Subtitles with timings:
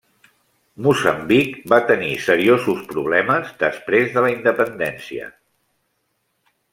[0.85, 5.29] Moçambic va tenir seriosos problemes després de la independència.